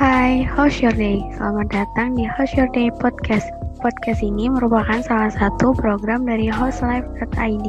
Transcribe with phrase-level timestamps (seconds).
[0.00, 1.20] Hai, how's your day?
[1.36, 3.44] Selamat datang di How's Your Day Podcast.
[3.84, 7.66] Podcast ini merupakan salah satu program dari hostlife.id.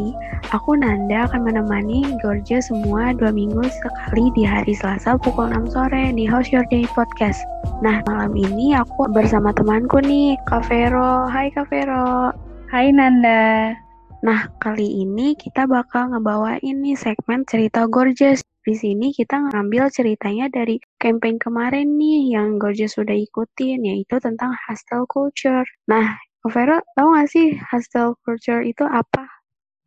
[0.55, 6.15] Aku Nanda akan menemani Georgia semua dua minggu sekali di hari Selasa pukul 6 sore
[6.15, 7.44] di How's Your Day Podcast.
[7.83, 11.28] Nah, malam ini aku bersama temanku nih, Kak Vero.
[11.28, 12.31] Hai Kak Vero.
[12.71, 13.75] Hai Nanda.
[14.24, 18.39] Nah, kali ini kita bakal ngebawain nih segmen cerita Gorgeous.
[18.61, 24.53] Di sini kita ngambil ceritanya dari campaign kemarin nih yang Gorgeous sudah ikutin, yaitu tentang
[24.69, 25.65] hostel culture.
[25.89, 26.13] Nah,
[26.45, 29.25] Vera, tahu nggak sih hostel culture itu apa?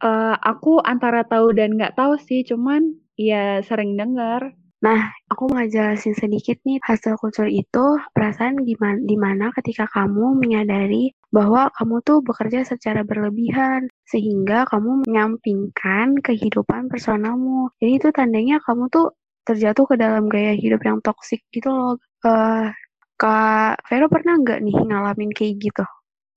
[0.02, 4.54] Uh, aku antara tahu dan nggak tahu sih, cuman ya sering dengar.
[4.84, 10.36] Nah, aku mau jelasin sedikit nih, hasil kultur itu perasaan gimana, di mana ketika kamu
[10.36, 17.74] menyadari bahwa kamu tuh bekerja secara berlebihan, sehingga kamu menyampingkan kehidupan personalmu.
[17.82, 21.98] Jadi itu tandanya kamu tuh terjatuh ke dalam gaya hidup yang toksik gitu loh.
[22.22, 22.70] Uh,
[23.18, 25.84] Kak Vero pernah nggak nih ngalamin kayak gitu?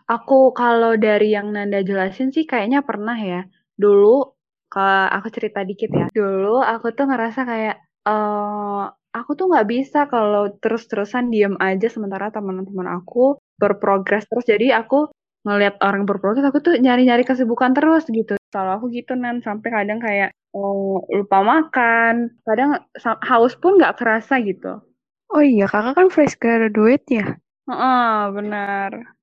[0.10, 3.46] Aku kalau dari yang Nanda jelasin sih kayaknya pernah ya.
[3.78, 4.34] Dulu,
[4.68, 6.08] ke aku cerita dikit ya.
[6.10, 12.30] Dulu aku tuh ngerasa kayak uh, aku tuh nggak bisa kalau terus-terusan diem aja sementara
[12.30, 14.46] teman-teman aku berprogres terus.
[14.46, 15.10] Jadi aku
[15.46, 18.38] ngelihat orang berprogres, aku tuh nyari-nyari kesibukan terus gitu.
[18.54, 22.82] Kalau aku gitu nan sampai kadang kayak oh, lupa makan, kadang
[23.28, 24.82] haus pun nggak kerasa gitu.
[25.28, 27.36] Oh iya, kakak kan fresh graduate ya?
[27.68, 29.18] Oh, benar.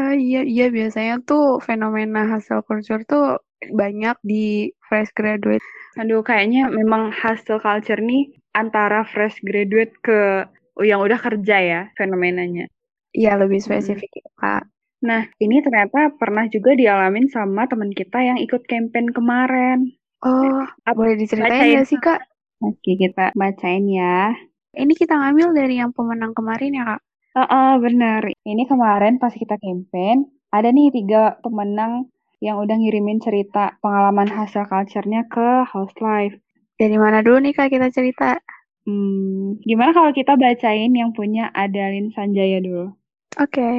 [0.00, 3.36] Ah iya iya biasanya tuh fenomena hasil culture tuh
[3.68, 5.60] banyak di fresh graduate.
[6.00, 10.48] Aduh, kayaknya memang hasil culture nih antara fresh graduate ke
[10.80, 12.72] yang udah kerja ya fenomenanya.
[13.12, 13.66] Iya, lebih hmm.
[13.68, 14.36] spesifik hmm.
[14.40, 14.62] Kak.
[15.02, 19.92] Nah, ini ternyata pernah juga dialamin sama teman kita yang ikut campaign kemarin.
[20.22, 22.22] Oh, Apa, boleh diceritain ya sih, Kak?
[22.62, 24.30] Oke, kita bacain ya.
[24.78, 27.00] Ini kita ngambil dari yang pemenang kemarin ya, Kak?
[27.34, 28.22] Oh, oh benar.
[28.46, 34.70] Ini kemarin pas kita campaign, ada nih tiga pemenang yang udah ngirimin cerita pengalaman hasil
[34.70, 36.38] culture-nya ke House Life.
[36.78, 38.38] Dari mana dulu nih Kak kita cerita?
[38.82, 42.94] Hmm, gimana kalau kita bacain yang punya Adalin Sanjaya dulu?
[43.40, 43.56] Oke.
[43.56, 43.76] Okay.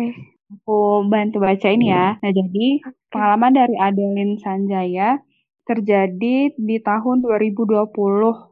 [0.54, 2.18] Aku bantu bacain ya.
[2.22, 2.66] Nah, jadi
[3.10, 5.18] pengalaman dari Adelin Sanjaya
[5.66, 7.90] terjadi di tahun 2020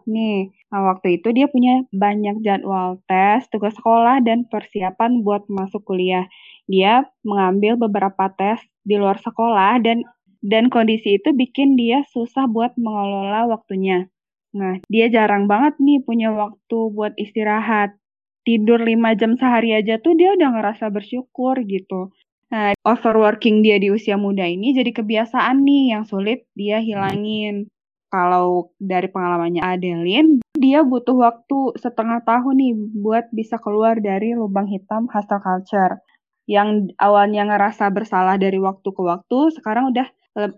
[0.10, 0.50] nih.
[0.72, 6.26] Nah, waktu itu dia punya banyak jadwal tes, tugas sekolah, dan persiapan buat masuk kuliah.
[6.66, 10.02] Dia mengambil beberapa tes di luar sekolah dan
[10.42, 14.10] dan kondisi itu bikin dia susah buat mengelola waktunya.
[14.58, 17.94] Nah, dia jarang banget nih punya waktu buat istirahat.
[18.42, 22.10] Tidur 5 jam sehari aja tuh dia udah ngerasa bersyukur gitu.
[22.52, 27.70] Nah, overworking dia di usia muda ini jadi kebiasaan nih yang sulit dia hilangin.
[28.12, 34.68] Kalau dari pengalamannya Adeline, dia butuh waktu setengah tahun nih buat bisa keluar dari lubang
[34.68, 36.04] hitam hustle culture
[36.50, 40.08] yang awalnya ngerasa bersalah dari waktu ke waktu, sekarang udah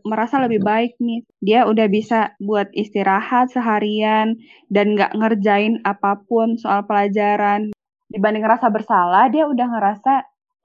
[0.06, 1.26] merasa lebih baik nih.
[1.42, 4.38] Dia udah bisa buat istirahat seharian
[4.70, 7.73] dan nggak ngerjain apa pun soal pelajaran.
[8.14, 10.14] Dibanding ngerasa bersalah, dia udah ngerasa,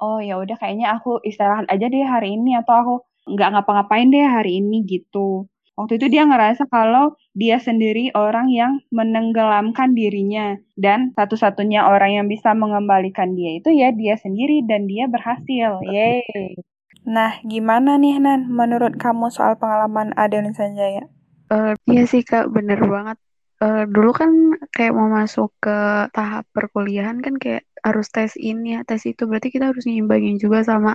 [0.05, 2.95] oh ya udah kayaknya aku istirahat aja deh hari ini atau aku
[3.33, 5.49] nggak ngapa-ngapain deh hari ini gitu.
[5.79, 12.27] Waktu itu dia ngerasa kalau dia sendiri orang yang menenggelamkan dirinya dan satu-satunya orang yang
[12.27, 15.79] bisa mengembalikan dia itu ya dia sendiri dan dia berhasil.
[15.87, 16.59] Yeay.
[17.07, 21.07] Nah, gimana nih Nan menurut kamu soal pengalaman Adelin Sanjaya?
[21.47, 23.17] Uh, iya sih Kak, bener banget.
[23.59, 24.31] Uh, dulu kan
[24.71, 29.27] kayak mau masuk ke tahap perkuliahan kan kayak harus tes ini ya, tes itu.
[29.27, 30.95] Berarti kita harus nyimbangin juga sama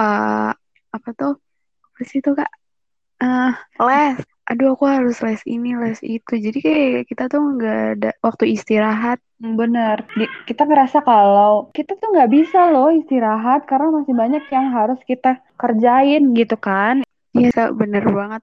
[0.00, 0.52] uh,
[0.92, 1.36] apa tuh?
[1.84, 2.48] Apa sih itu Kak?
[3.22, 3.52] uh,
[3.86, 4.18] les.
[4.48, 6.32] aduh aku harus les ini les itu.
[6.40, 9.20] Jadi kayak kita tuh nggak ada waktu istirahat.
[9.36, 10.08] Bener.
[10.48, 15.44] Kita ngerasa kalau kita tuh nggak bisa loh istirahat karena masih banyak yang harus kita
[15.60, 17.04] kerjain gitu kan.
[17.36, 17.70] Iya kak.
[17.76, 18.42] Bener banget.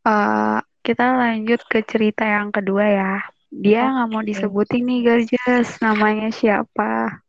[0.00, 3.14] Uh, kita lanjut ke cerita yang kedua ya
[3.48, 4.14] dia nggak okay.
[4.14, 7.22] mau disebutin nih Gorgeous namanya siapa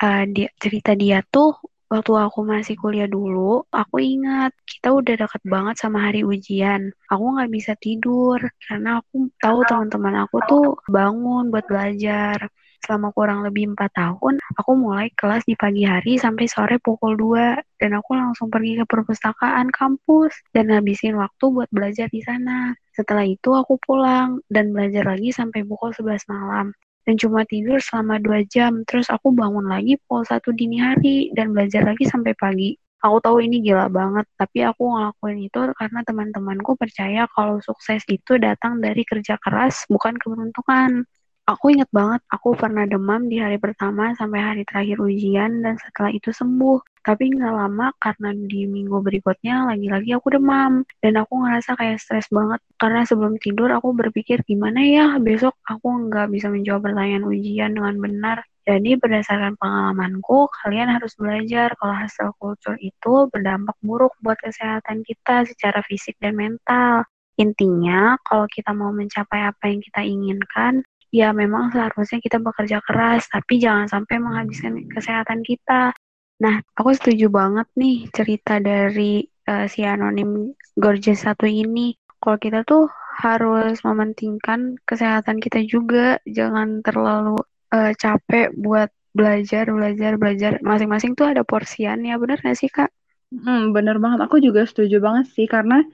[0.00, 1.54] uh, dia cerita dia tuh
[1.92, 6.88] waktu aku masih kuliah dulu, aku ingat kita udah deket banget sama hari ujian.
[7.12, 12.48] Aku nggak bisa tidur karena aku tahu teman-teman aku tuh bangun buat belajar.
[12.82, 17.54] Selama kurang lebih empat tahun, aku mulai kelas di pagi hari sampai sore pukul 2
[17.78, 22.74] dan aku langsung pergi ke perpustakaan kampus dan habisin waktu buat belajar di sana.
[22.90, 26.74] Setelah itu aku pulang dan belajar lagi sampai pukul 11 malam
[27.06, 28.82] dan cuma tidur selama dua jam.
[28.86, 32.74] Terus aku bangun lagi pukul satu dini hari dan belajar lagi sampai pagi.
[33.02, 38.38] Aku tahu ini gila banget, tapi aku ngelakuin itu karena teman-temanku percaya kalau sukses itu
[38.38, 41.02] datang dari kerja keras, bukan keberuntungan.
[41.46, 46.10] Aku inget banget aku pernah demam di hari pertama sampai hari terakhir ujian dan setelah
[46.14, 46.80] itu sembuh.
[47.02, 52.30] Tapi nggak lama karena di minggu berikutnya lagi-lagi aku demam dan aku ngerasa kayak stres
[52.30, 57.74] banget karena sebelum tidur aku berpikir gimana ya besok aku nggak bisa menjawab pertanyaan ujian
[57.74, 58.38] dengan benar.
[58.62, 65.42] Jadi berdasarkan pengalamanku, kalian harus belajar kalau hasil kultur itu berdampak buruk buat kesehatan kita
[65.50, 67.02] secara fisik dan mental.
[67.42, 73.28] Intinya, kalau kita mau mencapai apa yang kita inginkan, ya memang seharusnya kita bekerja keras,
[73.28, 75.92] tapi jangan sampai menghabiskan kesehatan kita.
[76.40, 81.94] Nah, aku setuju banget nih cerita dari uh, si anonim gorgeous satu ini.
[82.16, 82.88] Kalau kita tuh
[83.22, 87.38] harus mementingkan kesehatan kita juga, jangan terlalu
[87.76, 90.52] uh, capek buat belajar, belajar, belajar.
[90.64, 92.88] Masing-masing tuh ada porsiannya, bener gak sih kak?
[93.28, 94.24] Hmm, bener banget.
[94.24, 95.84] Aku juga setuju banget sih, karena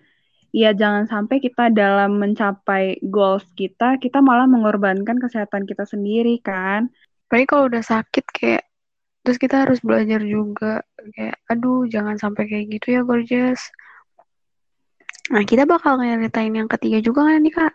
[0.53, 6.89] ya jangan sampai kita dalam mencapai goals kita, kita malah mengorbankan kesehatan kita sendiri kan.
[7.29, 8.65] Tapi kalau udah sakit kayak,
[9.25, 10.81] terus kita harus belajar juga.
[11.13, 13.61] Kayak, aduh jangan sampai kayak gitu ya Gorgeous.
[15.29, 17.75] Nah kita bakal ngeritain yang ketiga juga kan nih kak?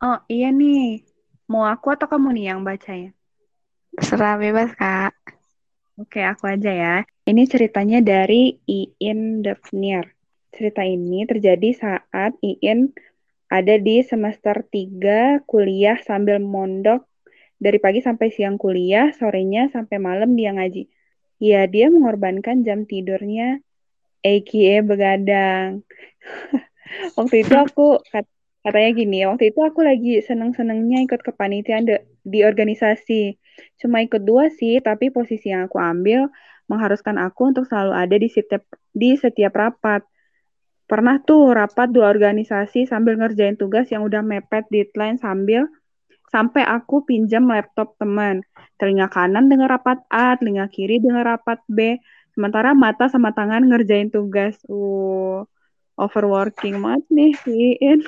[0.00, 1.04] Oh iya nih,
[1.48, 3.12] mau aku atau kamu nih yang bacanya?
[4.00, 5.12] Serah bebas kak.
[5.94, 6.96] Oke, aku aja ya.
[7.22, 10.10] Ini ceritanya dari Iin Devnir.
[10.54, 12.94] Cerita ini terjadi saat Iin
[13.50, 17.06] ada di semester 3 kuliah sambil mondok
[17.58, 20.90] dari pagi sampai siang kuliah, sorenya sampai malam dia ngaji.
[21.42, 23.58] Ya, dia mengorbankan jam tidurnya
[24.22, 25.82] aka begadang.
[27.18, 28.00] waktu itu aku
[28.64, 33.36] katanya gini, waktu itu aku lagi seneng-senengnya ikut kepanitiaan di, di organisasi.
[33.78, 36.32] Cuma ikut dua sih, tapi posisi yang aku ambil
[36.64, 38.64] mengharuskan aku untuk selalu ada di setiap
[38.96, 40.00] di setiap rapat
[40.94, 45.66] pernah tuh rapat dua organisasi sambil ngerjain tugas yang udah mepet deadline sambil
[46.30, 48.46] sampai aku pinjam laptop teman.
[48.78, 51.98] Telinga kanan dengar rapat A, telinga kiri dengar rapat B.
[52.38, 54.54] Sementara mata sama tangan ngerjain tugas.
[54.70, 55.42] Uh,
[55.98, 57.98] overworking banget nih, Iin.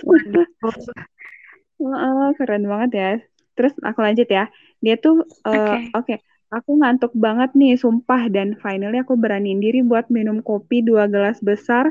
[1.83, 3.11] uh, keren banget ya.
[3.59, 4.47] Terus aku lanjut ya.
[4.79, 6.19] Dia tuh, uh, oke, okay.
[6.19, 6.19] okay,
[6.55, 8.31] aku ngantuk banget nih, sumpah.
[8.31, 11.91] Dan finally aku beraniin diri buat minum kopi dua gelas besar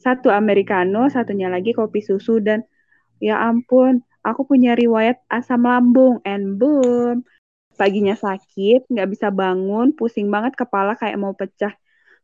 [0.00, 2.66] satu americano, satunya lagi kopi susu dan
[3.22, 7.22] ya ampun, aku punya riwayat asam lambung and boom.
[7.74, 11.74] Paginya sakit, nggak bisa bangun, pusing banget kepala kayak mau pecah.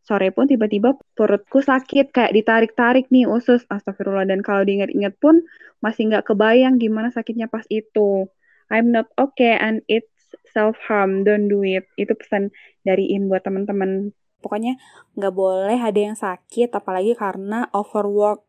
[0.00, 3.67] Sore pun tiba-tiba perutku sakit, kayak ditarik-tarik nih usus.
[3.69, 4.25] Astagfirullah.
[4.25, 5.44] Dan kalau diingat-ingat pun
[5.84, 8.31] masih nggak kebayang gimana sakitnya pas itu.
[8.70, 10.08] I'm not okay and it's
[10.55, 11.84] self-harm, don't do it.
[11.99, 12.55] Itu pesan
[12.87, 14.81] dari In buat teman-teman Pokoknya
[15.14, 18.42] nggak boleh ada yang sakit, apalagi karena overwork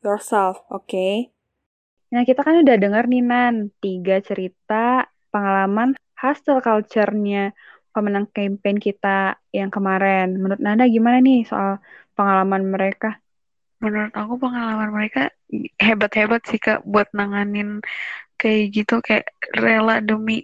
[0.00, 0.88] yourself, oke?
[0.88, 1.30] Okay?
[2.12, 7.52] Nah, kita kan udah denger nih, Nan, tiga cerita pengalaman hustle culture-nya
[7.94, 10.34] pemenang campaign kita yang kemarin.
[10.38, 11.78] Menurut Nanda gimana nih soal
[12.14, 13.18] pengalaman mereka?
[13.78, 15.30] Menurut aku pengalaman mereka
[15.78, 17.82] hebat-hebat sih, Kak, buat nanganin
[18.38, 20.42] kayak gitu, kayak rela demi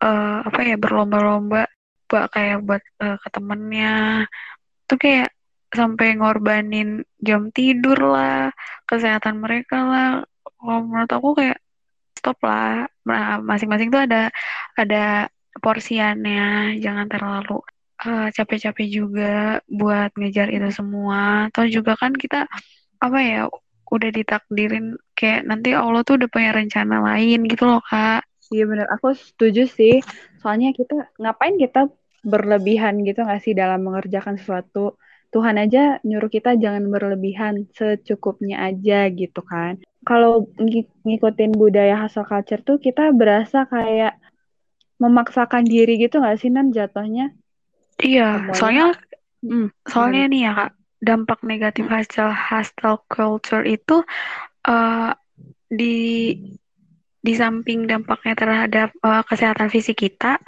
[0.00, 1.68] uh, apa ya berlomba-lomba
[2.08, 4.26] buat kayak buat uh, ke temennya.
[4.88, 5.28] Tuh kayak
[5.74, 8.54] sampai ngorbanin jam tidur lah
[8.88, 10.08] kesehatan mereka lah.
[10.56, 11.58] Kalau menurut aku kayak
[12.16, 12.86] stop lah.
[13.06, 14.30] Nah, masing-masing tuh ada
[14.78, 15.30] ada
[15.62, 16.78] porsiannya.
[16.80, 17.62] Jangan terlalu
[17.96, 21.50] capek capek-capek juga buat ngejar itu semua.
[21.50, 22.46] Atau juga kan kita
[23.02, 23.40] apa ya
[23.86, 28.86] udah ditakdirin kayak nanti Allah tuh udah punya rencana lain gitu loh kak Iya benar,
[28.94, 30.02] aku setuju sih.
[30.42, 31.90] Soalnya kita ngapain kita
[32.26, 34.98] berlebihan gitu nggak sih dalam mengerjakan sesuatu.
[35.34, 39.82] Tuhan aja nyuruh kita jangan berlebihan, secukupnya aja gitu kan.
[40.06, 44.14] Kalau ng ngikutin budaya hasil culture tuh kita berasa kayak
[45.02, 47.34] memaksakan diri gitu nggak sih Nan jatuhnya?
[48.00, 48.96] Iya, soalnya
[49.42, 50.32] hmm, soalnya hmm.
[50.32, 50.70] nih ya Kak,
[51.02, 54.04] dampak negatif hasil hostile culture itu
[54.68, 55.12] uh,
[55.66, 55.96] di
[57.26, 60.38] di samping dampaknya terhadap uh, kesehatan fisik kita,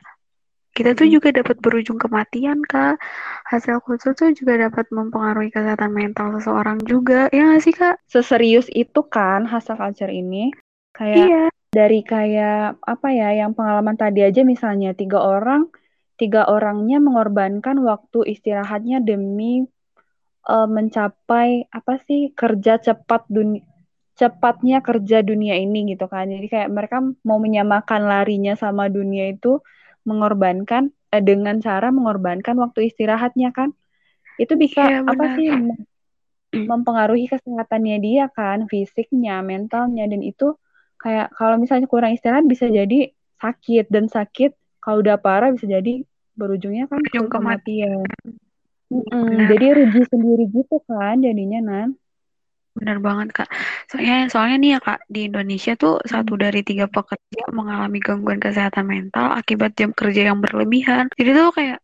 [0.70, 3.02] kita tuh juga dapat berujung kematian kak.
[3.50, 7.98] Hasil khusus tuh juga dapat mempengaruhi kesehatan mental seseorang juga, ya nggak sih kak?
[8.06, 10.54] Seserius itu kan hasil culture ini,
[10.94, 11.44] kayak iya.
[11.74, 15.66] dari kayak apa ya, yang pengalaman tadi aja misalnya tiga orang,
[16.14, 19.66] tiga orangnya mengorbankan waktu istirahatnya demi
[20.46, 23.66] uh, mencapai apa sih kerja cepat dunia
[24.18, 26.26] cepatnya kerja dunia ini gitu kan.
[26.26, 29.62] Jadi kayak mereka mau menyamakan larinya sama dunia itu
[30.02, 33.70] mengorbankan eh, dengan cara mengorbankan waktu istirahatnya kan.
[34.34, 35.50] Itu bisa ya, apa sih
[36.54, 40.58] mempengaruhi kesehatannya dia kan, fisiknya, mentalnya dan itu
[40.98, 44.50] kayak kalau misalnya kurang istirahat bisa jadi sakit dan sakit
[44.82, 46.02] kalau udah parah bisa jadi
[46.34, 48.02] berujungnya kan ke kematian.
[48.88, 51.88] Mm jadi rugi sendiri gitu kan jadinya nan.
[52.78, 53.48] Benar banget kak.
[53.90, 56.06] Soalnya soalnya nih ya kak di Indonesia tuh hmm.
[56.06, 61.10] satu dari tiga pekerja mengalami gangguan kesehatan mental akibat jam kerja yang berlebihan.
[61.18, 61.78] Jadi tuh kayak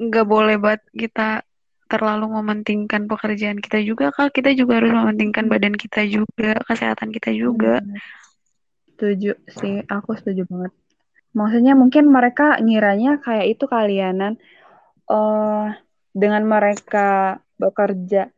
[0.00, 1.46] nggak boleh buat kita
[1.90, 4.34] terlalu mementingkan pekerjaan kita juga kak.
[4.34, 5.52] Kita juga harus mementingkan hmm.
[5.54, 7.78] badan kita juga, kesehatan kita juga.
[7.78, 7.98] Hmm.
[8.98, 10.74] Setuju sih, aku setuju banget.
[11.30, 14.34] Maksudnya mungkin mereka ngiranya kayak itu kalianan
[15.06, 15.70] uh,
[16.10, 18.34] dengan mereka bekerja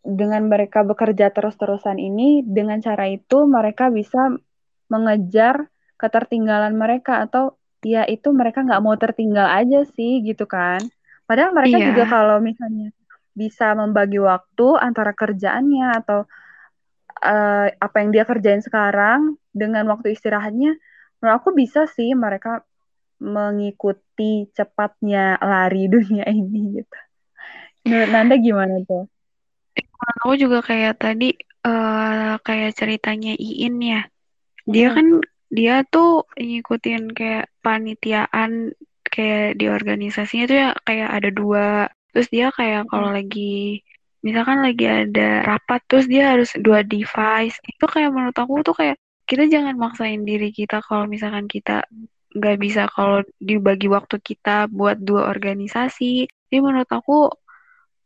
[0.00, 4.32] dengan mereka bekerja terus-terusan ini, dengan cara itu mereka bisa
[4.90, 5.68] mengejar
[6.00, 10.80] ketertinggalan mereka atau ya itu mereka nggak mau tertinggal aja sih gitu kan.
[11.28, 11.86] Padahal mereka iya.
[11.92, 12.90] juga kalau misalnya
[13.36, 16.26] bisa membagi waktu antara kerjaannya atau
[17.22, 20.74] uh, apa yang dia kerjain sekarang dengan waktu istirahatnya,
[21.20, 22.64] menurut aku bisa sih mereka
[23.20, 26.98] mengikuti cepatnya lari dunia ini gitu.
[27.86, 29.08] Menurut Nanda gimana tuh?
[30.00, 34.02] Aku juga kayak tadi uh, kayak ceritanya Iin ya.
[34.68, 34.96] Dia hmm.
[34.96, 35.06] kan
[35.50, 38.70] dia tuh ngikutin kayak panitiaan
[39.02, 41.68] kayak di organisasinya tuh ya kayak ada dua.
[42.14, 42.90] Terus dia kayak hmm.
[42.90, 43.82] kalau lagi
[44.20, 47.56] misalkan lagi ada rapat terus dia harus dua device.
[47.66, 51.86] Itu kayak menurut aku tuh kayak kita jangan maksain diri kita kalau misalkan kita
[52.30, 56.30] nggak bisa kalau dibagi waktu kita buat dua organisasi.
[56.50, 57.30] Jadi menurut aku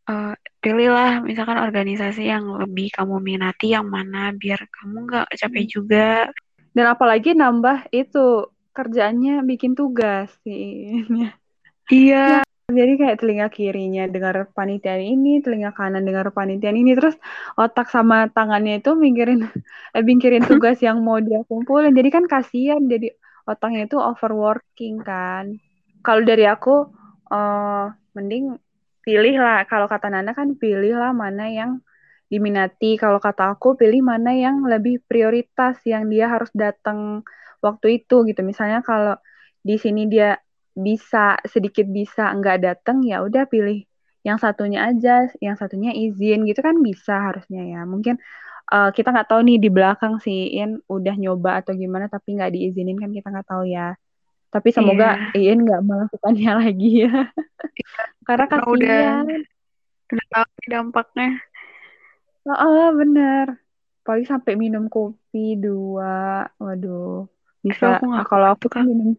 [0.08, 5.72] uh, pilihlah misalkan organisasi yang lebih kamu minati yang mana biar kamu nggak capek hmm.
[5.72, 6.08] juga.
[6.74, 11.06] Dan apalagi nambah itu kerjaannya bikin tugas sih
[11.88, 12.42] iya.
[12.64, 17.12] Jadi kayak telinga kirinya dengar panitian ini telinga kanan dengar panitian ini terus
[17.60, 19.44] otak sama tangannya itu mikirin
[19.92, 21.92] eh, mikirin tugas yang mau dia kumpulin.
[21.92, 23.12] Jadi kan kasihan jadi
[23.44, 25.60] otaknya itu overworking kan.
[26.00, 26.88] Kalau dari aku
[27.28, 28.56] uh, mending
[29.06, 31.70] pilih lah kalau kata Nana kan pilih lah mana yang
[32.32, 32.96] diminati.
[33.02, 37.22] Kalau kata aku pilih mana yang lebih prioritas yang dia harus datang
[37.66, 38.40] waktu itu gitu.
[38.50, 39.14] Misalnya kalau
[39.68, 40.36] di sini dia
[40.74, 43.86] bisa sedikit bisa nggak datang ya udah pilih
[44.26, 47.80] yang satunya aja yang satunya izin gitu kan bisa harusnya ya.
[47.92, 48.18] Mungkin
[48.72, 52.50] uh, kita nggak tahu nih di belakang si In udah nyoba atau gimana tapi nggak
[52.54, 53.94] diizinin kan kita nggak tahu ya
[54.54, 55.50] tapi semoga yeah.
[55.50, 57.26] Iin nggak melakukannya lagi ya.
[58.22, 58.70] Karena kasihan.
[58.70, 59.10] Udah,
[60.14, 61.30] udah tahu dampaknya.
[62.46, 63.58] Oh, oh bener.
[64.06, 66.46] Paling sampai minum kopi dua.
[66.62, 67.26] Waduh.
[67.66, 67.98] Bisa.
[67.98, 69.18] Aku gak kalau aku kan minum.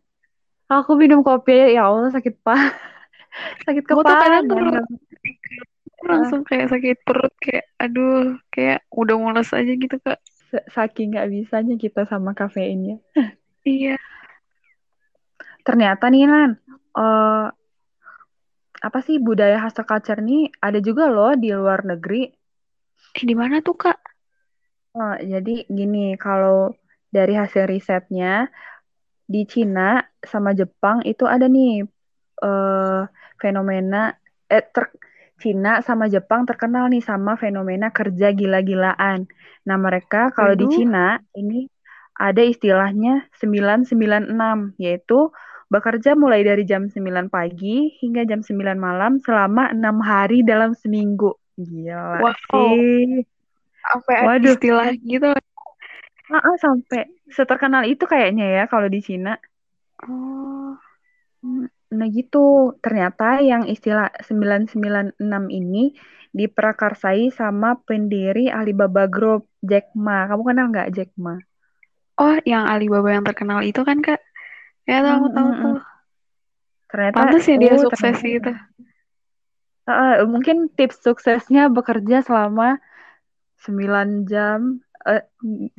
[0.71, 2.55] Aku minum kopi ya Allah sakit pa.
[3.67, 4.39] sakit kepala.
[4.47, 4.87] Tuh
[6.05, 10.21] langsung kayak sakit perut kayak aduh kayak udah mules aja gitu kak.
[10.71, 13.01] Saking nggak bisanya kita sama kafeinnya.
[13.65, 13.97] iya
[15.65, 16.51] ternyata nih Nan,
[16.93, 17.49] uh,
[18.85, 22.29] apa sih budaya hustle culture nih ada juga loh di luar negeri.
[23.17, 23.99] Eh di mana tuh kak?
[24.93, 26.71] Uh, jadi gini, kalau
[27.09, 28.47] dari hasil risetnya
[29.25, 31.81] di Cina sama Jepang itu ada nih
[32.45, 33.09] uh,
[33.41, 34.13] fenomena
[34.45, 34.93] eh ter,
[35.41, 39.27] Cina sama Jepang terkenal nih sama fenomena kerja gila-gilaan.
[39.67, 41.67] Nah mereka kalau di Cina ini
[42.15, 45.33] ada istilahnya 996 yaitu
[45.69, 51.33] bekerja mulai dari jam 9 pagi hingga jam 9 malam selama enam hari dalam seminggu.
[51.57, 52.33] Gila wow.
[52.51, 53.25] sih.
[53.85, 54.53] Sampai Waduh.
[54.57, 55.31] istilah gitu.
[56.25, 59.37] Ah, uh, sampai seterkenal itu kayaknya ya kalau di Cina.
[60.05, 60.73] Oh.
[61.93, 65.21] Nah gitu, ternyata yang istilah 996
[65.53, 65.93] ini
[66.35, 70.27] diprakarsai sama pendiri Alibaba Group, Jack Ma.
[70.27, 71.37] Kamu kenal nggak Jack Ma?
[72.19, 74.24] Oh, yang Alibaba yang terkenal itu kan, Kak?
[74.85, 75.79] Ya tahu hmm, tahu tuh.
[76.93, 78.51] Ternyata Pantes ya dia oh, sukses ternyata, gitu.
[79.85, 82.81] Uh, mungkin tips suksesnya bekerja selama
[83.61, 85.23] 9 jam uh,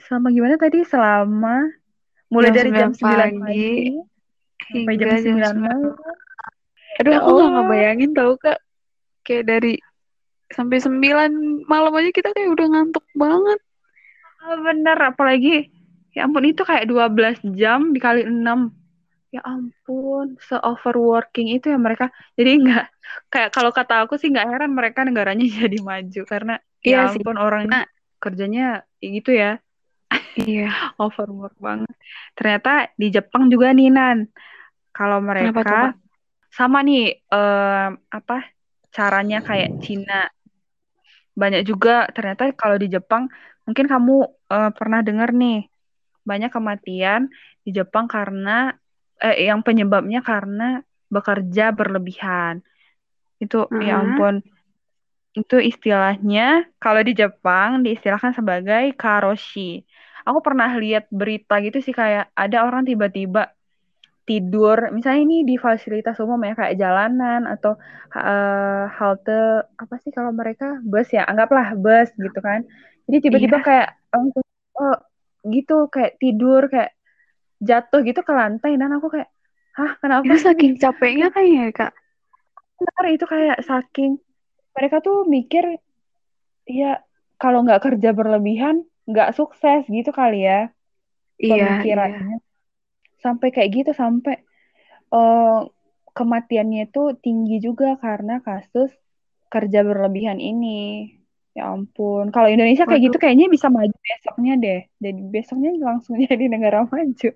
[0.03, 0.83] selama gimana tadi?
[0.83, 1.67] Selama
[2.31, 3.71] mulai jam dari jam 9 pagi, pagi
[4.75, 5.09] sampai jam
[5.59, 5.95] 9 malam.
[6.97, 8.59] Aduh, ya aku nggak ngebayangin tahu Kak.
[9.27, 9.75] Kayak dari
[10.51, 13.61] sampai 9 malam aja kita kayak udah ngantuk banget.
[14.47, 15.71] Oh, bener, apalagi
[16.15, 18.39] ya ampun itu kayak 12 jam dikali 6
[19.37, 22.09] ya ampun se overworking itu ya mereka.
[22.35, 22.85] Jadi nggak
[23.29, 26.23] kayak kalau kata aku sih nggak heran mereka negaranya jadi maju.
[26.25, 27.43] Karena ya iya ya ampun sih.
[27.45, 27.85] orang nah,
[28.19, 29.61] kerjanya gitu ya.
[30.37, 30.73] Iya.
[31.05, 31.93] Overwork banget.
[32.33, 34.19] Ternyata di Jepang juga nih Nan.
[34.97, 35.93] Kalau mereka
[36.49, 38.39] sama nih uh, apa
[38.93, 40.25] caranya kayak Cina.
[41.37, 43.29] Banyak juga ternyata kalau di Jepang
[43.69, 44.17] mungkin kamu
[44.49, 45.69] uh, pernah dengar nih
[46.27, 47.29] banyak kematian
[47.63, 48.75] di Jepang karena
[49.25, 50.83] eh, yang penyebabnya karena
[51.15, 52.61] bekerja berlebihan.
[53.43, 53.81] Itu Uh-huh.
[53.83, 54.43] ya ampun.
[55.37, 59.85] Itu istilahnya kalau di Jepang diistilahkan sebagai karoshi.
[60.27, 63.53] Aku pernah lihat berita gitu sih kayak ada orang tiba-tiba
[64.27, 67.79] tidur misalnya ini di fasilitas umum ya kayak jalanan atau
[68.11, 72.67] uh, halte apa sih kalau mereka bus ya anggaplah bus gitu kan
[73.07, 73.67] jadi tiba-tiba Iya.
[73.69, 73.89] kayak
[74.83, 74.97] oh
[75.47, 76.96] gitu kayak tidur kayak
[77.61, 79.31] jatuh gitu ke lantai dan aku kayak
[79.77, 81.93] hah kenapa Itu saking capeknya kayaknya kak.
[82.81, 84.21] Benar itu kayak saking
[84.77, 85.81] mereka tuh mikir
[86.69, 87.01] ya
[87.41, 90.69] kalau nggak kerja berlebihan nggak sukses gitu kali ya
[91.37, 91.53] Iya, iya.
[91.53, 92.37] pemikirannya
[93.25, 94.41] sampai kayak gitu sampai
[95.13, 95.69] uh,
[96.17, 98.91] kematiannya itu tinggi juga karena kasus
[99.53, 101.13] kerja berlebihan ini
[101.57, 102.29] ya ampun.
[102.29, 103.07] Kalau Indonesia kayak Waduh.
[103.09, 104.81] gitu kayaknya bisa maju besoknya deh.
[105.01, 107.31] Jadi besoknya langsung jadi negara maju.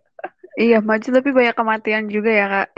[0.61, 2.69] Iya maju tapi banyak kematian juga ya kak.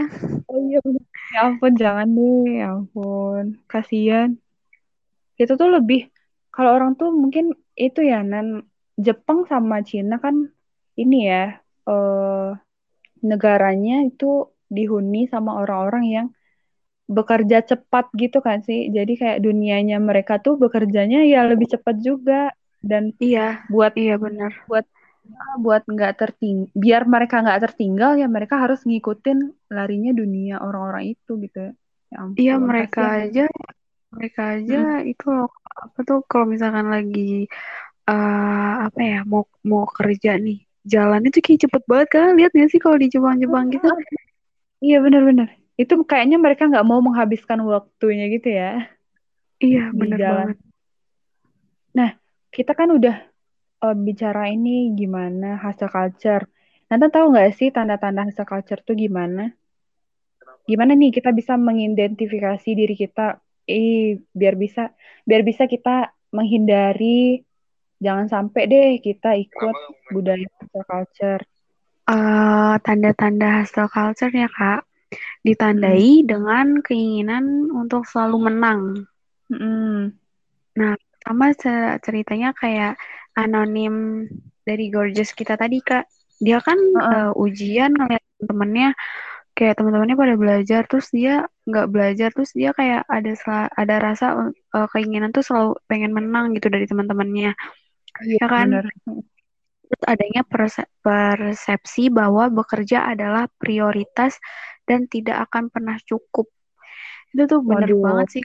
[0.46, 1.02] oh iya bener.
[1.34, 2.62] ya ampun jangan deh.
[2.62, 3.44] Ya ampun.
[3.66, 4.30] Kasihan.
[5.34, 6.06] Itu tuh lebih
[6.54, 8.62] kalau orang tuh mungkin itu ya nan.
[9.00, 10.52] Jepang sama Cina kan
[11.00, 11.58] ini ya
[11.88, 12.52] uh,
[13.24, 16.26] negaranya itu dihuni sama orang-orang yang
[17.16, 18.88] bekerja cepat gitu kan sih.
[18.96, 22.50] Jadi kayak dunianya mereka tuh bekerjanya ya lebih cepat juga
[22.82, 24.82] dan iya buat iya benar buat
[25.62, 31.38] buat nggak terting biar mereka nggak tertinggal ya mereka harus ngikutin larinya dunia orang-orang itu
[31.38, 31.70] gitu
[32.10, 33.22] ya ampun, iya mereka kasihan.
[33.30, 33.44] aja
[34.12, 35.10] mereka aja Mm.
[35.14, 37.46] itu loh apa tuh kalau misalkan lagi
[38.10, 42.68] uh, apa ya mau mau kerja nih jalan itu kayak cepet banget kan lihat gak
[42.74, 43.86] sih kalau di Jepang-Jepang gitu
[44.82, 45.61] Iya benar-benar.
[45.78, 48.86] Itu kayaknya mereka nggak mau menghabiskan waktunya gitu ya
[49.62, 50.54] iya jalan.
[50.54, 50.58] banget
[51.92, 52.16] Nah,
[52.48, 53.16] kita kan udah
[53.84, 56.48] uh, bicara ini gimana hustle culture.
[56.88, 59.52] Nanti tahu nggak sih tanda-tanda hustle culture tuh gimana?
[60.64, 63.36] Gimana nih kita bisa mengidentifikasi diri kita,
[63.68, 64.96] eh biar bisa
[65.28, 67.44] biar bisa kita menghindari
[68.00, 69.76] jangan sampai deh kita ikut
[70.10, 71.42] budaya hustle culture.
[72.08, 74.82] uh, tanda-tanda hustle culture ya kak
[75.46, 78.80] ditandai dengan keinginan untuk selalu menang
[79.52, 80.12] Mm-mm.
[80.78, 80.92] Nah,
[81.24, 82.96] sama ce- ceritanya kayak
[83.36, 84.26] anonim
[84.64, 86.08] dari Gorgeous kita tadi, Kak.
[86.40, 87.28] Dia kan Uh-uh.
[87.28, 88.96] uh, ujian ngeliat temennya
[89.52, 93.32] kayak teman-temannya pada belajar terus dia nggak belajar terus dia kayak ada
[93.76, 94.26] ada rasa
[94.72, 97.52] uh, keinginan tuh selalu pengen menang gitu dari teman-temannya.
[98.24, 98.68] Iya Ya kan?
[98.72, 98.84] benar.
[99.86, 104.40] Terus adanya perse- persepsi bahwa bekerja adalah prioritas
[104.88, 106.46] dan tidak akan pernah cukup.
[107.32, 108.00] Itu tuh bener Waduh.
[108.04, 108.42] banget sih.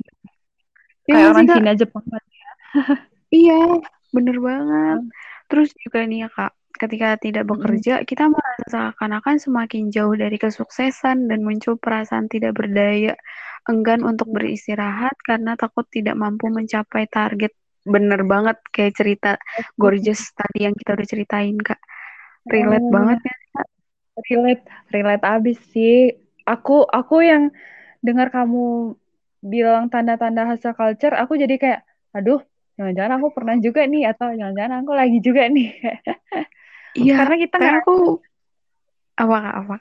[1.10, 1.56] Kayak Iya nggak orang Kak?
[1.56, 2.26] Cina Jepang banget.
[3.36, 3.54] Iya,
[4.15, 5.00] bener banget.
[5.00, 5.10] Hmm.
[5.50, 11.28] Terus juga nih ya Kak, ketika tidak bekerja, kita merasa seakan-akan semakin jauh dari kesuksesan
[11.30, 13.13] dan muncul perasaan tidak berdaya,
[13.71, 17.52] enggan untuk beristirahat karena takut tidak mampu mencapai target.
[17.88, 19.30] Bener banget kayak cerita
[19.80, 21.80] Gorgeous tadi yang kita udah ceritain Kak.
[22.54, 23.36] Relate Oh, banget ya.
[24.30, 25.93] relate relate abis sih
[26.47, 27.51] aku aku yang
[27.99, 28.95] dengar kamu
[29.43, 31.81] bilang tanda-tanda hustle culture aku jadi kayak
[32.15, 32.39] aduh
[32.79, 35.69] jangan-jangan aku pernah juga nih atau jangan-jangan aku lagi juga nih
[36.97, 37.95] Iya, karena kita ngerasa, aku
[39.21, 39.77] apa Kak, apa?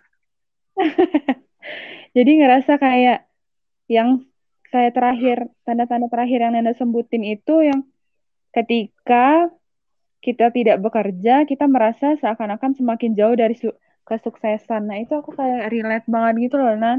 [2.17, 3.19] jadi ngerasa kayak
[3.89, 4.21] yang
[4.69, 7.89] kayak terakhir tanda-tanda terakhir yang Nanda sebutin itu yang
[8.53, 9.49] ketika
[10.21, 13.57] kita tidak bekerja kita merasa seakan-akan semakin jauh dari
[14.09, 14.81] kesuksesan.
[14.89, 16.99] Nah itu aku kayak relate banget gitu loh Nan.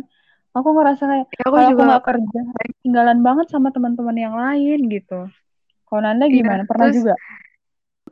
[0.56, 2.40] Aku ngerasa kayak Ya, aku kalau aku juga nggak kerja
[2.84, 5.14] tinggalan banget sama teman-teman yang lain gitu.
[5.88, 6.64] Kalau Nanda Iya, gimana?
[6.72, 7.14] Pernah terus juga?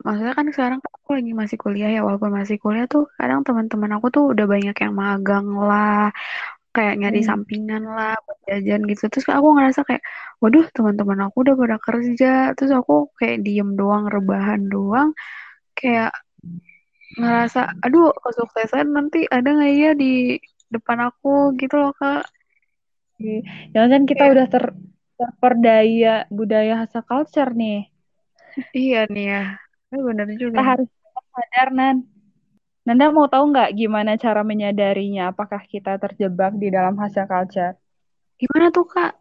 [0.04, 3.90] maksudnya kan sekarang kan aku lagi masih kuliah ya walaupun masih kuliah tuh kadang teman-teman
[3.96, 6.12] aku tuh udah banyak yang magang lah
[6.74, 7.30] kayak nyari Hmm.
[7.30, 9.02] sampingan lah buat jajan gitu.
[9.12, 10.02] Terus aku ngerasa kayak
[10.42, 12.26] waduh teman-teman aku udah pada kerja.
[12.56, 15.08] Terus aku kayak diem doang rebahan doang.
[15.78, 16.10] Kayak
[17.20, 20.12] ngerasa aduh kesuksesan nanti ada nggak ya di
[20.74, 21.28] depan aku?
[21.60, 22.22] Gitu loh kak.
[23.74, 24.32] Jangan kita Iya.
[24.32, 24.64] udah ter
[25.18, 27.78] terperdaya budaya hustle culture nih.
[28.78, 29.38] Iya nih ya
[29.94, 30.60] Eh, bener kita juga.
[30.68, 30.88] harus
[31.34, 31.96] sadar Nan.
[32.86, 35.22] Nanda mau tahu nggak gimana cara menyadarinya?
[35.32, 37.74] Apakah kita terjebak di dalam hustle culture?
[38.40, 39.12] Gimana tuh kak?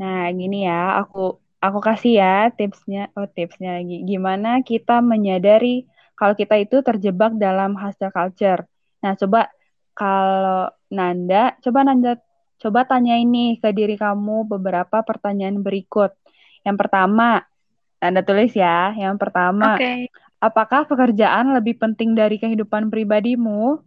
[0.00, 1.18] Nah, gini ya, aku
[1.64, 2.26] aku kasih ya
[2.58, 3.00] tipsnya.
[3.16, 3.94] Oh, tipsnya lagi.
[4.10, 5.66] Gimana kita menyadari
[6.14, 8.64] kalau kita itu terjebak dalam hustle culture.
[9.02, 9.50] Nah, coba
[9.92, 12.20] kalau Nanda, coba Nanda
[12.62, 16.14] coba tanya ini ke diri kamu beberapa pertanyaan berikut.
[16.62, 17.42] Yang pertama,
[17.98, 18.94] Nanda tulis ya.
[18.94, 23.78] Yang pertama, oke apakah pekerjaan lebih penting dari kehidupan pribadimu?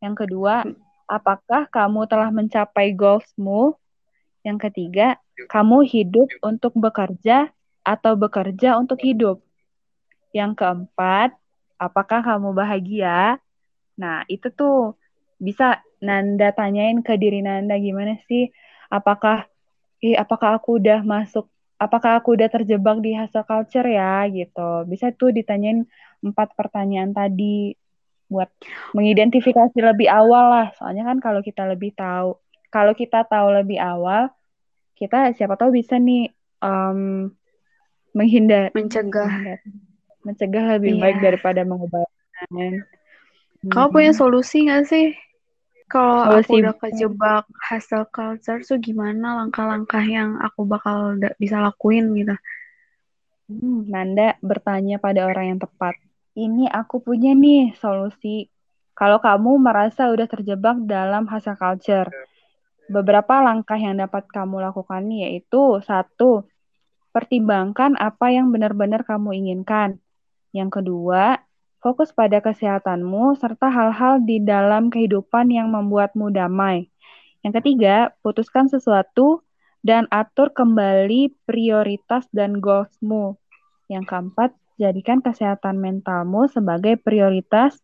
[0.00, 0.64] Yang kedua,
[1.04, 3.76] apakah kamu telah mencapai goalsmu?
[4.40, 7.52] Yang ketiga, kamu hidup untuk bekerja
[7.84, 9.44] atau bekerja untuk hidup?
[10.34, 11.34] Yang keempat,
[11.80, 13.40] apakah kamu bahagia?
[13.98, 14.98] Nah, itu tuh
[15.38, 18.50] bisa Nanda tanyain ke diri Nanda gimana sih?
[18.90, 19.50] Apakah
[19.98, 24.84] ih apakah aku udah masuk apakah aku udah terjebak di hustle culture ya gitu.
[24.90, 25.86] Bisa tuh ditanyain
[26.22, 27.78] empat pertanyaan tadi
[28.28, 28.50] buat
[28.92, 30.68] mengidentifikasi lebih awal lah.
[30.76, 32.36] Soalnya kan kalau kita lebih tahu,
[32.68, 34.28] kalau kita tahu lebih awal,
[34.98, 37.30] kita siapa tahu bisa nih um,
[38.12, 39.58] menghindar, mencegah, menghindar,
[40.28, 41.02] mencegah lebih yeah.
[41.08, 42.84] baik daripada mengobati.
[43.72, 45.16] Kau punya solusi gak sih?
[45.88, 52.36] Kalau aku udah kejebak hustle culture tuh gimana langkah-langkah yang aku bakal bisa lakuin gitu?
[53.48, 55.96] Hmm, Nanda bertanya pada orang yang tepat.
[56.36, 58.52] Ini aku punya nih solusi.
[58.92, 62.12] Kalau kamu merasa udah terjebak dalam hustle culture,
[62.92, 66.44] beberapa langkah yang dapat kamu lakukan yaitu satu,
[67.16, 69.96] pertimbangkan apa yang benar-benar kamu inginkan.
[70.52, 71.38] Yang kedua,
[71.78, 76.90] Fokus pada kesehatanmu serta hal-hal di dalam kehidupan yang membuatmu damai.
[77.46, 79.46] Yang ketiga, putuskan sesuatu
[79.86, 83.38] dan atur kembali prioritas dan goalsmu.
[83.86, 87.78] Yang keempat, jadikan kesehatan mentalmu sebagai prioritas.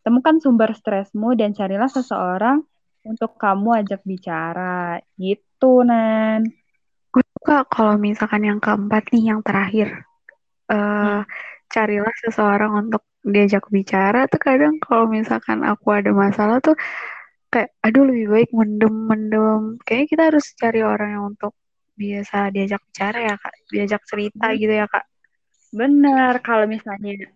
[0.00, 2.64] Temukan sumber stresmu dan carilah seseorang
[3.04, 5.04] untuk kamu ajak bicara.
[5.20, 6.48] Gitu, Nan.
[7.12, 10.08] Gue suka kalau misalkan yang keempat nih, yang terakhir.
[10.64, 11.53] Uh, hmm.
[11.72, 16.76] Carilah seseorang untuk diajak bicara tuh kadang kalau misalkan aku ada masalah tuh
[17.48, 21.56] kayak aduh lebih baik mendem-mendem kayaknya kita harus cari orang yang untuk
[21.94, 23.54] biasa diajak bicara ya kak.
[23.70, 24.56] Diajak cerita hmm.
[24.58, 25.04] gitu ya kak.
[25.74, 27.30] Benar kalau misalnya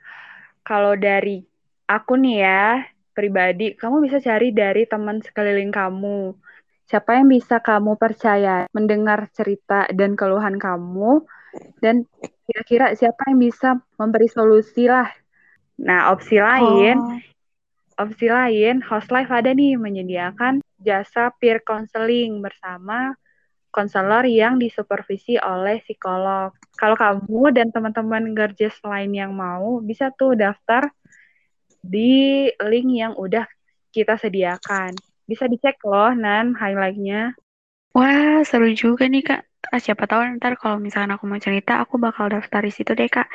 [0.66, 1.42] kalau dari
[1.88, 2.66] aku nih ya
[3.16, 6.34] pribadi kamu bisa cari dari teman sekeliling kamu.
[6.88, 11.20] Siapa yang bisa kamu percaya mendengar cerita dan keluhan kamu
[11.84, 12.08] dan
[12.48, 15.12] kira-kira siapa yang bisa memberi solusi lah
[15.78, 18.02] Nah, opsi lain, oh.
[18.02, 23.14] opsi lain, Host Life ada nih menyediakan jasa peer counseling bersama
[23.70, 26.50] konselor yang disupervisi oleh psikolog.
[26.74, 30.90] Kalau kamu dan teman-teman Gerjes lain yang mau, bisa tuh daftar
[31.78, 33.46] di link yang udah
[33.94, 34.98] kita sediakan.
[35.22, 37.38] Bisa dicek loh, Nan, highlightnya.
[37.94, 39.47] Wah, seru juga nih, Kak.
[39.68, 43.10] Ah, siapa tahu ntar kalau misalnya aku mau cerita, aku bakal daftar di situ deh,
[43.10, 43.28] Kak.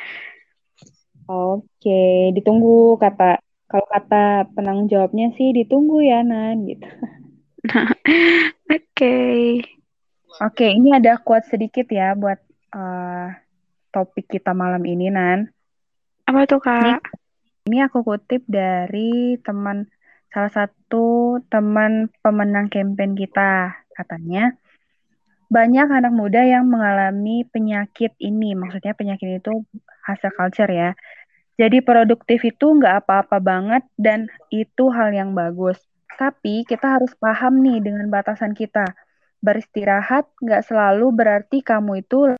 [1.28, 6.88] Oke, ditunggu kata kalau kata penanggung jawabnya sih ditunggu ya Nan gitu.
[8.76, 9.16] Oke.
[10.42, 12.36] Oke, ini ada quote sedikit ya buat
[12.76, 13.32] uh,
[13.88, 15.48] topik kita malam ini Nan.
[16.28, 17.00] Apa tuh Kak?
[17.64, 19.88] Ini, ini aku kutip dari teman
[20.28, 24.52] salah satu teman pemenang campaign kita katanya
[25.54, 28.58] banyak anak muda yang mengalami penyakit ini.
[28.58, 29.62] Maksudnya penyakit itu
[30.02, 30.98] hustle culture ya.
[31.54, 35.78] Jadi produktif itu nggak apa-apa banget dan itu hal yang bagus.
[36.18, 38.82] Tapi kita harus paham nih dengan batasan kita.
[39.38, 42.34] Beristirahat nggak selalu berarti kamu itu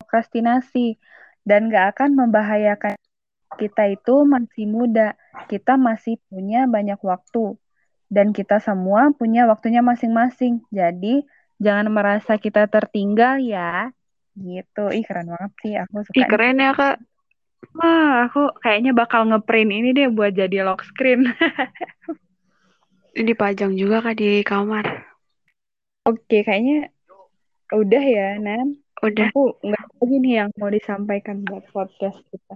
[0.00, 0.96] prokrastinasi
[1.44, 2.96] dan nggak akan membahayakan
[3.60, 5.12] kita itu masih muda.
[5.52, 7.60] Kita masih punya banyak waktu
[8.08, 10.64] dan kita semua punya waktunya masing-masing.
[10.72, 11.28] Jadi
[11.60, 13.90] jangan merasa kita tertinggal ya.
[14.34, 14.84] Gitu.
[14.90, 16.16] Ih keren banget sih aku suka.
[16.18, 16.96] Ih keren ya kak.
[17.74, 21.32] Wah, aku kayaknya bakal ngeprint ini deh buat jadi lock screen.
[23.16, 24.84] Dipajang juga kak di kamar.
[26.04, 26.92] Oke, kayaknya
[27.72, 28.84] udah ya, Nan.
[29.00, 29.32] Udah.
[29.32, 32.54] Aku nggak lagi nih yang mau disampaikan buat podcast kita.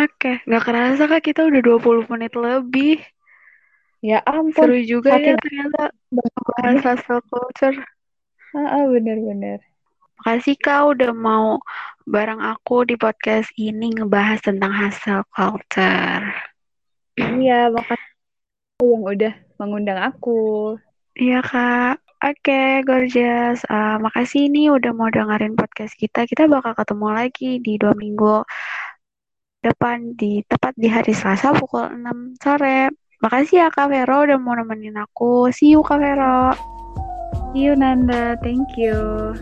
[0.00, 3.04] Oke, nggak kerasa kak kita udah 20 menit lebih.
[4.02, 4.66] Ya ampun.
[4.66, 5.94] Seru juga ya ternyata
[6.58, 7.78] bahas hustle culture.
[8.50, 9.62] Ah, bener-bener.
[10.18, 11.62] Makasih Kak udah mau
[12.02, 16.34] bareng aku di podcast ini ngebahas tentang hustle culture.
[17.14, 18.10] Iya, makasih
[18.82, 20.74] yang udah mengundang aku.
[21.14, 22.02] Iya Kak.
[22.22, 23.66] Oke, okay, gorgeous.
[23.66, 26.26] Uh, makasih ini udah mau dengerin podcast kita.
[26.26, 28.46] Kita bakal ketemu lagi di dua minggu
[29.62, 32.90] depan di tepat di hari Selasa pukul 6 sore.
[33.22, 35.54] Makasih ya Kak Vero udah mau nemenin aku.
[35.54, 36.50] See you Kak Vero.
[37.54, 38.34] See you Nanda.
[38.42, 39.38] Thank you.